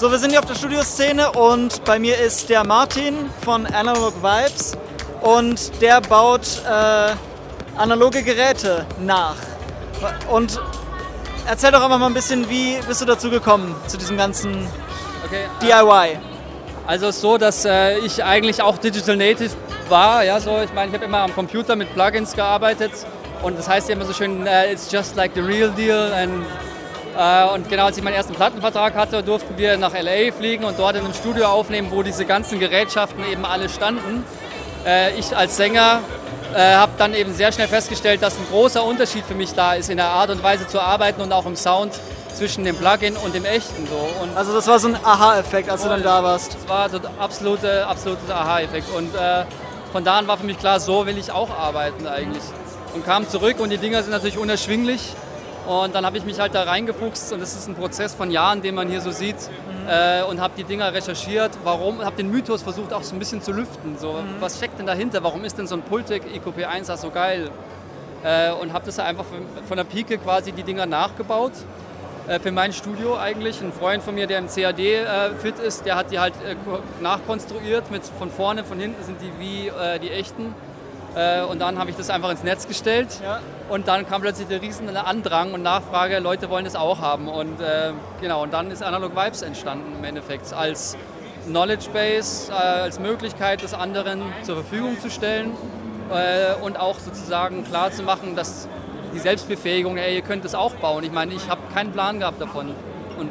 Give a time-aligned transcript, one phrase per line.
[0.00, 4.14] So, wir sind hier auf der Studioszene und bei mir ist der Martin von Analog
[4.22, 4.72] Vibes
[5.20, 7.12] und der baut äh,
[7.76, 9.36] analoge Geräte nach.
[10.30, 10.58] Und
[11.46, 14.66] erzähl doch einfach mal ein bisschen, wie bist du dazu gekommen, zu diesem ganzen
[15.26, 16.18] Okay, DIY?
[16.86, 19.50] Also es ist so, dass äh, ich eigentlich auch Digital Native
[19.90, 20.24] war.
[20.24, 22.92] Ja, so, ich meine, ich habe immer am Computer mit Plugins gearbeitet
[23.42, 26.10] und das heißt ja immer so schön, äh, it's just like the real deal.
[26.14, 26.69] And, äh,
[27.20, 30.96] und genau als ich meinen ersten Plattenvertrag hatte, durften wir nach LA fliegen und dort
[30.96, 34.24] in einem Studio aufnehmen, wo diese ganzen Gerätschaften eben alle standen.
[34.86, 36.00] Äh, ich als Sänger
[36.54, 39.90] äh, habe dann eben sehr schnell festgestellt, dass ein großer Unterschied für mich da ist
[39.90, 41.92] in der Art und Weise zu arbeiten und auch im Sound
[42.34, 43.86] zwischen dem Plugin und dem echten.
[43.86, 44.22] So.
[44.22, 46.54] Und Also das war so ein Aha-Effekt, als du dann da warst.
[46.54, 48.88] das war der absolute, absolute Aha-Effekt.
[48.96, 49.44] Und äh,
[49.92, 52.44] von da an war für mich klar, so will ich auch arbeiten eigentlich.
[52.94, 55.14] Und kam zurück und die Dinger sind natürlich unerschwinglich.
[55.66, 58.62] Und dann habe ich mich halt da reingefuchst und das ist ein Prozess von Jahren,
[58.62, 59.36] den man hier so sieht.
[59.88, 63.42] Äh, und habe die Dinger recherchiert, warum, habe den Mythos versucht auch so ein bisschen
[63.42, 63.96] zu lüften.
[63.98, 65.22] So, Was steckt denn dahinter?
[65.22, 67.50] Warum ist denn so ein Pultec EQP1 so geil?
[68.24, 71.52] Äh, und habe das einfach von, von der Pike quasi die Dinger nachgebaut
[72.28, 73.60] äh, für mein Studio eigentlich.
[73.62, 75.04] Ein Freund von mir, der im CAD äh,
[75.38, 77.90] fit ist, der hat die halt äh, ko- nachkonstruiert.
[77.90, 80.54] Mit von vorne, von hinten sind die wie äh, die echten.
[81.14, 83.08] Äh, und dann habe ich das einfach ins Netz gestellt.
[83.22, 83.40] Ja.
[83.68, 87.28] Und dann kam plötzlich der riesen Andrang und Nachfrage, Leute wollen das auch haben.
[87.28, 90.96] Und äh, genau, und dann ist Analog Vibes entstanden im Endeffekt als
[91.46, 95.52] Knowledge Base, äh, als Möglichkeit, das anderen zur Verfügung zu stellen
[96.10, 98.68] äh, und auch sozusagen klar zu machen, dass
[99.12, 101.02] die Selbstbefähigung, ey, ihr könnt es auch bauen.
[101.04, 102.74] Ich meine, ich habe keinen Plan gehabt davon.
[103.18, 103.30] Und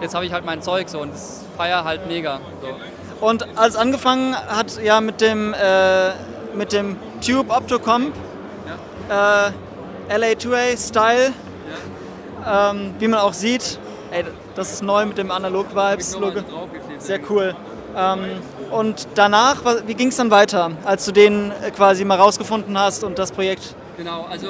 [0.00, 2.40] jetzt habe ich halt mein Zeug so und das feier halt mega.
[2.62, 3.26] So.
[3.26, 6.10] Und als angefangen hat ja mit dem, äh,
[6.54, 8.14] mit dem Tube Optocomp,
[9.08, 11.32] äh, LA2A Style,
[12.46, 13.78] ähm, wie man auch sieht,
[14.10, 14.24] ey,
[14.54, 16.40] das ist neu mit dem Analog Vibes Logo.
[16.98, 17.54] Sehr cool.
[17.96, 18.20] Ähm,
[18.70, 23.02] und danach, wie ging es dann weiter, als du den äh, quasi mal rausgefunden hast
[23.02, 23.74] und das Projekt?
[23.96, 24.48] Genau, also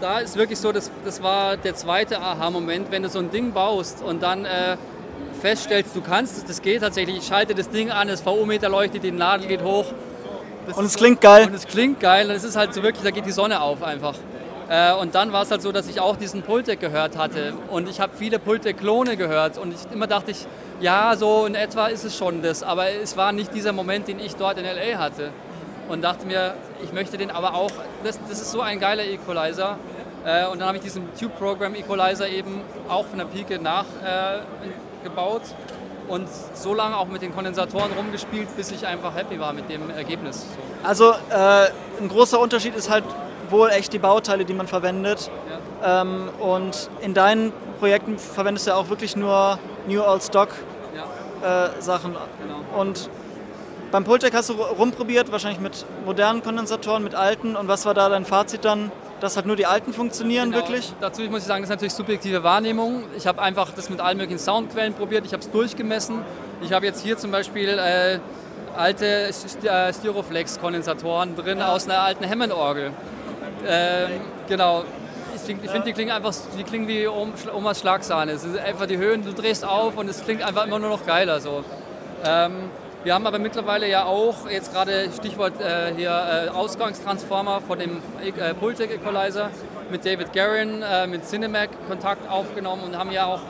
[0.00, 3.52] da ist wirklich so, das, das war der zweite Aha-Moment, wenn du so ein Ding
[3.52, 4.76] baust und dann äh,
[5.40, 9.04] feststellst, du kannst es, das geht tatsächlich, ich schalte das Ding an, das VO-Meter leuchtet,
[9.04, 9.86] die Nadel geht hoch.
[10.76, 11.46] Und es so- klingt geil.
[11.46, 13.82] Und es klingt geil, und es ist halt so wirklich, da geht die Sonne auf
[13.82, 14.14] einfach.
[14.68, 17.88] Äh, und dann war es halt so, dass ich auch diesen Pultec gehört hatte und
[17.88, 20.46] ich habe viele Pultec-Klone gehört und ich, immer dachte ich,
[20.80, 24.20] ja, so in etwa ist es schon das, aber es war nicht dieser Moment, den
[24.20, 24.98] ich dort in L.A.
[24.98, 25.30] hatte
[25.88, 26.52] und dachte mir,
[26.84, 27.70] ich möchte den aber auch,
[28.04, 29.78] das, das ist so ein geiler Equalizer.
[30.26, 34.02] Äh, und dann habe ich diesen Tube Program Equalizer eben auch von der Pike nachgebaut
[34.04, 35.42] äh, gebaut
[36.08, 39.90] und so lange auch mit den Kondensatoren rumgespielt, bis ich einfach happy war mit dem
[39.90, 40.42] Ergebnis.
[40.42, 40.88] So.
[40.88, 41.68] Also äh,
[42.00, 43.04] ein großer Unterschied ist halt
[43.50, 45.30] wohl echt die Bauteile, die man verwendet.
[45.84, 50.48] Ähm, und in deinen Projekten verwendest du ja auch wirklich nur New Old Stock
[51.42, 52.12] Ja, äh, Sachen.
[52.12, 52.80] genau.
[52.80, 53.08] Und
[53.90, 57.56] beim Pultec hast du rumprobiert, wahrscheinlich mit modernen Kondensatoren, mit alten.
[57.56, 58.90] Und was war da dein Fazit dann?
[59.20, 60.62] Dass halt nur die alten funktionieren, Genau.
[60.64, 60.92] wirklich?
[61.00, 63.02] Dazu muss ich sagen, das ist natürlich subjektive Wahrnehmung.
[63.16, 66.20] Ich habe einfach das mit allen möglichen Soundquellen probiert, ich habe es durchgemessen.
[66.62, 68.18] Ich habe jetzt hier zum Beispiel äh,
[68.76, 72.92] alte äh, Styroflex-Kondensatoren drin aus einer alten Hammond-Orgel.
[73.66, 74.10] Ähm,
[74.48, 74.84] genau.
[75.34, 78.32] Ich finde, ich find, die klingen einfach, die klingen wie Om- Omas Schlagsahne.
[78.32, 81.04] Es sind einfach die Höhen, du drehst auf und es klingt einfach immer nur noch
[81.06, 81.64] geiler so.
[82.24, 82.70] Ähm,
[83.04, 88.02] wir haben aber mittlerweile ja auch, jetzt gerade Stichwort äh, hier äh, Ausgangstransformer von dem
[88.22, 89.50] äh, Pultec Equalizer
[89.90, 93.40] mit David Guerin, äh, mit Cinemac Kontakt aufgenommen und haben ja auch,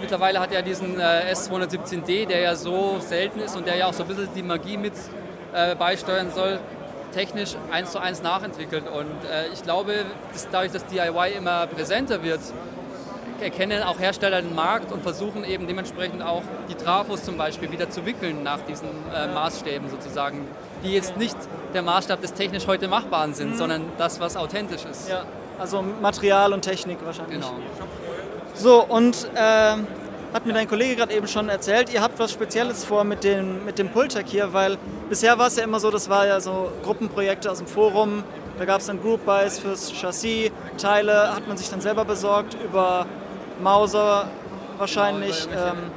[0.00, 3.92] mittlerweile hat er diesen äh, S217D, der ja so selten ist und der ja auch
[3.92, 4.94] so ein bisschen die Magie mit
[5.52, 6.60] äh, beisteuern soll,
[7.12, 8.84] technisch eins zu eins nachentwickelt.
[8.88, 9.94] Und äh, ich glaube,
[10.32, 12.40] dass dadurch, dass DIY immer präsenter wird,
[13.42, 17.90] erkennen auch Hersteller den Markt und versuchen eben dementsprechend auch die Trafos zum Beispiel wieder
[17.90, 20.46] zu wickeln nach diesen äh, Maßstäben sozusagen,
[20.84, 21.36] die jetzt nicht
[21.74, 25.08] der Maßstab des technisch heute Machbaren sind, sondern das, was authentisch ist.
[25.08, 25.24] Ja.
[25.58, 27.40] Also Material und Technik wahrscheinlich.
[27.40, 27.54] Genau.
[28.54, 29.86] So, und ähm,
[30.32, 33.64] hat mir dein Kollege gerade eben schon erzählt, ihr habt was Spezielles vor mit dem,
[33.64, 34.78] mit dem Pultec hier, weil
[35.08, 38.24] bisher war es ja immer so, das war ja so Gruppenprojekte aus dem Forum,
[38.58, 42.56] da gab es dann Group Buys fürs Chassis, Teile hat man sich dann selber besorgt
[42.64, 43.06] über
[43.60, 44.28] Mauser
[44.78, 45.90] wahrscheinlich, ähm,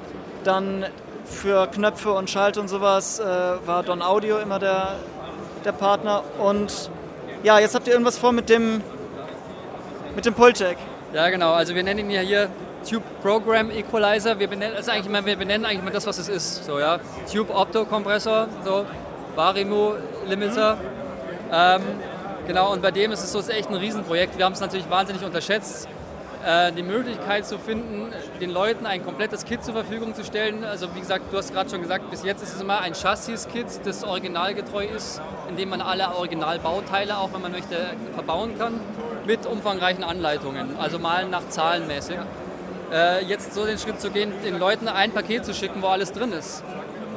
[0.44, 0.86] dann
[1.26, 4.96] für Knöpfe und Schalt und sowas äh, war Don Audio immer der,
[5.64, 6.90] der Partner und
[7.44, 8.82] ja, jetzt habt ihr irgendwas vor mit dem,
[10.16, 10.78] mit dem Pultec.
[11.14, 11.54] Ja, genau.
[11.54, 12.50] Also wir nennen ihn ja hier
[12.90, 14.38] Tube Program Equalizer.
[14.40, 16.66] Wir benennen, also eigentlich wir benennen eigentlich immer das, was es ist.
[16.66, 17.00] So, ja?
[17.32, 18.86] Tube Opto Kompressor, so
[19.36, 19.94] Varimo
[20.28, 20.78] Limiter.
[21.52, 21.82] Ähm,
[22.48, 24.38] genau, und bei dem ist es so ist echt ein Riesenprojekt.
[24.38, 25.88] Wir haben es natürlich wahnsinnig unterschätzt.
[26.46, 30.64] Äh, die Möglichkeit zu finden, den Leuten ein komplettes Kit zur Verfügung zu stellen.
[30.64, 33.82] Also wie gesagt, du hast gerade schon gesagt, bis jetzt ist es immer ein Chassis-Kit,
[33.84, 37.76] das originalgetreu ist, in dem man alle Originalbauteile, auch wenn man möchte,
[38.14, 38.80] verbauen kann,
[39.26, 42.18] mit umfangreichen Anleitungen, also mal nach Zahlenmäßig.
[42.94, 46.12] Äh, jetzt so den Schritt zu gehen, den Leuten ein Paket zu schicken, wo alles
[46.12, 46.64] drin ist.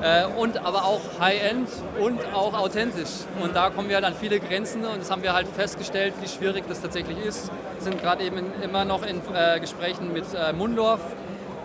[0.00, 1.68] Äh, und aber auch High-End
[1.98, 3.10] und auch authentisch.
[3.40, 6.28] Und da kommen wir halt an viele Grenzen und das haben wir halt festgestellt, wie
[6.28, 7.50] schwierig das tatsächlich ist.
[7.74, 11.00] Wir sind gerade eben immer noch in äh, Gesprächen mit äh, Mundorf,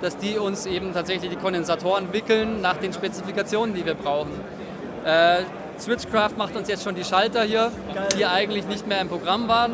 [0.02, 4.32] dass die uns eben tatsächlich die Kondensatoren wickeln nach den Spezifikationen, die wir brauchen.
[5.06, 5.44] Äh,
[5.80, 7.72] Switchcraft macht uns jetzt schon die Schalter hier,
[8.18, 9.74] die eigentlich nicht mehr im Programm waren.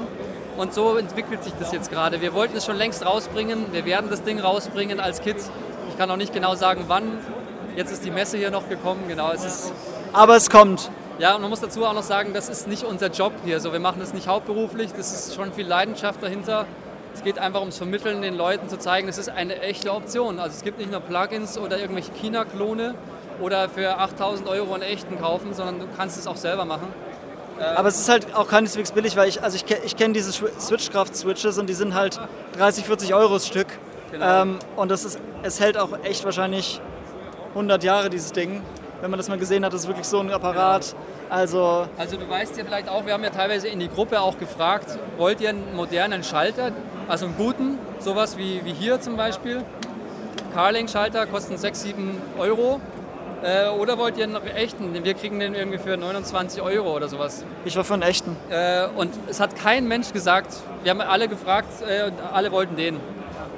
[0.58, 2.20] Und so entwickelt sich das jetzt gerade.
[2.20, 3.68] Wir wollten es schon längst rausbringen.
[3.72, 5.38] Wir werden das Ding rausbringen als Kit.
[5.90, 7.20] Ich kann auch nicht genau sagen, wann.
[7.80, 9.32] Jetzt ist die Messe hier noch gekommen, genau.
[9.32, 9.72] Es ist
[10.12, 10.92] Aber es kommt.
[11.18, 13.62] Ja, und man muss dazu auch noch sagen, das ist nicht unser Job hier.
[13.62, 16.66] So, wir machen das nicht hauptberuflich, das ist schon viel Leidenschaft dahinter.
[17.14, 20.40] Es geht einfach ums Vermitteln, den Leuten zu zeigen, es ist eine echte Option.
[20.40, 22.96] Also es gibt nicht nur Plugins oder irgendwelche China-Klone
[23.40, 26.90] oder für 8000 Euro einen echten kaufen, sondern du kannst es auch selber machen.
[27.78, 31.58] Aber es ist halt auch keineswegs billig, weil ich, also ich, ich kenne diese Switchkraft-Switches
[31.58, 32.20] und die sind halt
[32.58, 33.68] 30, 40 Euro das Stück.
[34.12, 34.42] Genau.
[34.42, 36.82] Ähm, und das ist, es hält auch echt wahrscheinlich
[37.50, 38.62] 100 Jahre, dieses Ding.
[39.02, 40.96] Wenn man das mal gesehen hat, ist wirklich so ein Apparat.
[41.30, 44.38] Also, also du weißt ja vielleicht auch, wir haben ja teilweise in die Gruppe auch
[44.38, 46.72] gefragt, wollt ihr einen modernen Schalter,
[47.08, 49.64] also einen guten, sowas wie, wie hier zum Beispiel.
[50.54, 52.82] Carling-Schalter kosten 6, 7 Euro.
[53.44, 55.04] Äh, oder wollt ihr einen echten?
[55.04, 57.46] Wir kriegen den irgendwie für 29 Euro oder sowas.
[57.64, 58.36] Ich war für einen echten.
[58.50, 62.76] Äh, und es hat kein Mensch gesagt, wir haben alle gefragt äh, und alle wollten
[62.76, 63.00] den.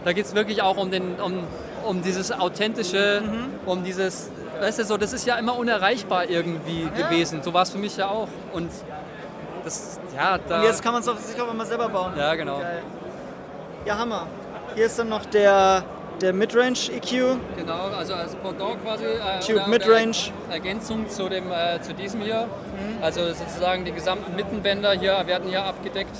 [0.05, 1.43] Da geht es wirklich auch um, den, um
[1.85, 3.49] um dieses authentische, mhm.
[3.65, 7.07] um dieses, weißt du, so, das ist ja immer unerreichbar irgendwie ja.
[7.07, 7.41] gewesen.
[7.43, 8.27] So war es für mich ja auch.
[8.53, 8.69] Und
[9.63, 10.59] das, ja, da.
[10.59, 12.13] Und jetzt kann man es sich auch immer selber bauen.
[12.17, 12.59] Ja, genau.
[12.59, 12.81] Geil.
[13.85, 14.27] Ja, Hammer.
[14.75, 15.83] Hier ist dann noch der,
[16.21, 17.37] der Midrange EQ.
[17.57, 19.05] Genau, also als Pendant quasi.
[19.05, 20.31] Äh, Tube Midrange.
[20.49, 22.45] Ergänzung zu, dem, äh, zu diesem hier.
[22.45, 23.03] Mhm.
[23.03, 26.15] Also sozusagen die gesamten Mittenbänder hier werden hier abgedeckt.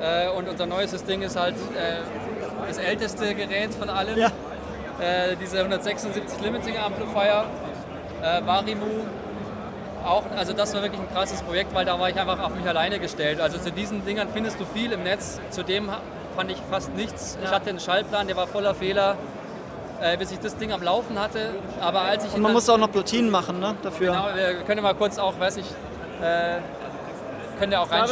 [0.00, 2.00] Äh, und unser neuestes Ding ist halt äh,
[2.66, 4.18] das älteste Gerät von allen.
[4.18, 4.32] Ja
[5.00, 7.44] äh, diese 176 Limiting Amplifier,
[8.22, 9.04] äh, Varimu.
[10.04, 12.66] Auch, also das war wirklich ein krasses Projekt, weil da war ich einfach auf mich
[12.66, 13.40] alleine gestellt.
[13.40, 15.90] Also zu diesen Dingern findest du viel im Netz, zudem
[16.36, 17.38] fand ich fast nichts.
[17.40, 17.48] Ja.
[17.48, 19.16] Ich hatte einen Schallplan, der war voller Fehler,
[20.00, 21.50] äh, bis ich das Ding am Laufen hatte.
[21.80, 23.76] Aber als ich Und man muss auch noch Platinen machen, ne?
[23.82, 24.12] Dafür.
[24.12, 25.66] Genau, wir können mal kurz auch, weiß ich,
[26.20, 26.58] äh,
[27.58, 28.08] können ja auch rein.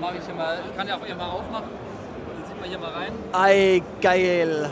[0.00, 1.68] Mach ich, hier mal, ich kann ja auch hier mal aufmachen.
[1.68, 3.12] Dann sieht man hier mal rein.
[3.32, 4.70] Ei, geil.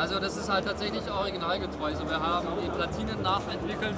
[0.00, 1.88] Also das ist halt tatsächlich originalgetreu.
[1.88, 3.96] Also wir haben die Platinen nachentwickelt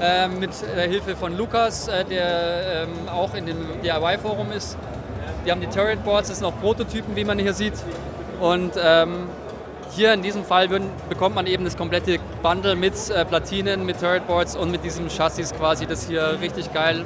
[0.00, 4.76] äh, mit äh, Hilfe von Lukas, äh, der ähm, auch in dem DIY-Forum ist.
[5.44, 7.74] Wir haben die Turret Boards, das sind auch Prototypen, wie man hier sieht.
[8.40, 9.28] Und ähm,
[9.92, 14.00] hier in diesem Fall würden, bekommt man eben das komplette Bundle mit äh, Platinen, mit
[14.00, 17.04] Turret Boards und mit diesem Chassis quasi, das hier richtig geil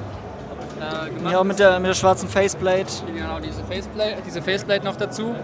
[0.80, 2.86] äh, gemacht Ja, mit der, mit der schwarzen Faceplate.
[3.14, 5.34] Genau, diese Faceplate, diese Faceplate noch dazu.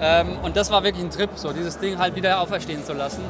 [0.00, 3.22] Ähm, und das war wirklich ein Trip, so dieses Ding halt wieder auferstehen zu lassen.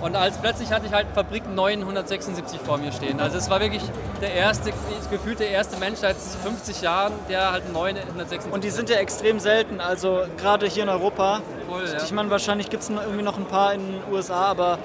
[0.00, 3.20] Und als plötzlich hatte ich halt Fabrik 976 vor mir stehen.
[3.20, 3.82] Also es war wirklich
[4.22, 4.72] der erste,
[5.10, 8.50] gefühlte erste Mensch seit 50 Jahren, der halt 976.
[8.50, 11.42] Und die sind ja extrem selten, also gerade hier in Europa.
[11.68, 12.02] Voll, ja.
[12.02, 14.78] Ich meine, wahrscheinlich gibt es irgendwie noch ein paar in den USA, aber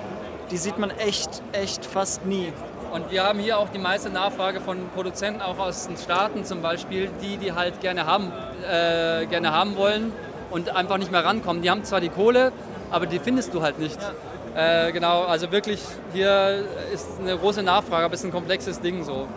[0.51, 2.51] die sieht man echt, echt fast nie.
[2.92, 6.62] Und wir haben hier auch die meiste Nachfrage von Produzenten, auch aus den Staaten zum
[6.62, 8.32] Beispiel, die die halt gerne haben,
[8.70, 10.13] äh, gerne haben wollen
[10.52, 11.62] und einfach nicht mehr rankommen.
[11.62, 12.52] Die haben zwar die Kohle,
[12.92, 13.98] aber die findest du halt nicht.
[14.56, 15.82] Äh, genau, also wirklich,
[16.14, 19.28] hier ist eine große Nachfrage, aber es ist ein komplexes Ding so.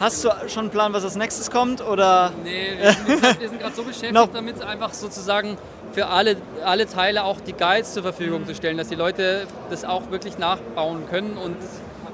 [0.00, 1.86] Hast du schon einen Plan, was als nächstes kommt?
[1.86, 2.32] Oder?
[2.42, 5.58] Nee, wir sind, sind gerade so beschäftigt damit, einfach sozusagen
[5.92, 9.84] für alle, alle Teile auch die Guides zur Verfügung zu stellen, dass die Leute das
[9.84, 11.56] auch wirklich nachbauen können und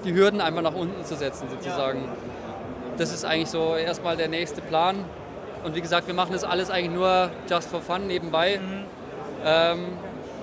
[0.04, 2.00] die Hürden einfach nach unten zu setzen sozusagen.
[2.00, 2.96] Ja.
[2.98, 5.04] Das ist eigentlich so erstmal der nächste Plan.
[5.64, 8.58] Und wie gesagt, wir machen das alles eigentlich nur just for fun nebenbei.
[8.58, 8.84] Mhm.
[9.44, 9.84] Ähm,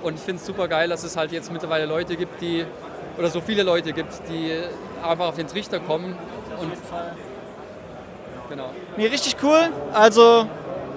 [0.04, 2.66] und ich finde es super geil, dass es halt jetzt mittlerweile Leute gibt, die,
[3.18, 4.52] oder so viele Leute gibt, die
[5.02, 6.16] einfach auf den Trichter kommen.
[6.60, 6.72] Und
[8.50, 8.70] Genau.
[8.98, 9.70] Nee, richtig cool.
[9.94, 10.48] Also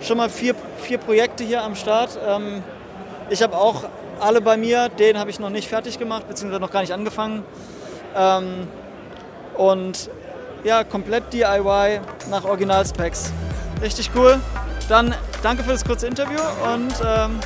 [0.00, 2.18] schon mal vier, vier Projekte hier am Start.
[2.26, 2.62] Ähm,
[3.30, 3.84] ich habe auch
[4.20, 7.44] alle bei mir, den habe ich noch nicht fertig gemacht, beziehungsweise noch gar nicht angefangen.
[8.14, 8.68] Ähm,
[9.56, 10.10] und
[10.64, 13.32] ja, komplett DIY nach Original-Specs.
[13.80, 14.40] Richtig cool.
[14.88, 16.40] Dann danke für das kurze Interview
[16.72, 17.40] und ähm,